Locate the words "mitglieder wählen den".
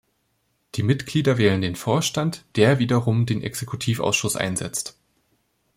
0.81-1.75